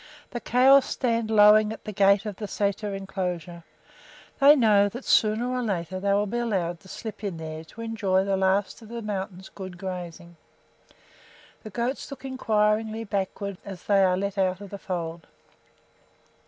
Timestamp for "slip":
6.87-7.23